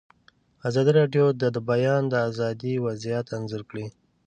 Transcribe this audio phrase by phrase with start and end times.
[0.67, 3.85] ازادي راډیو د د بیان آزادي وضعیت انځور کړی.